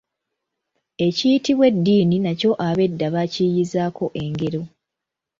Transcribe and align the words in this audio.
Ekiyitibwa 1.07 1.65
eddiini 1.71 2.17
nakyo 2.25 2.51
ab’edda 2.67 3.07
baakiyiiyiizaako 3.13 4.05
engero. 4.23 4.61